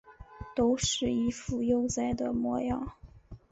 [0.55, 2.91] 都是一副悠哉的模样